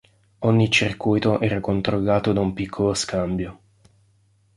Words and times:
Ogni 0.39 0.71
circuito 0.71 1.39
era 1.41 1.59
controllato 1.59 2.33
da 2.33 2.39
un 2.39 2.53
piccolo 2.53 2.95
scambio. 2.95 3.59